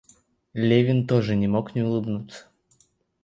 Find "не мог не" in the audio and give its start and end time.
1.35-1.83